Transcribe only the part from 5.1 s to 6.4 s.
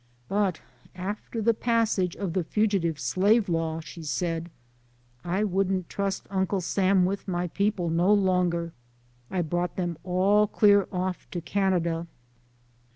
I wouldn't trust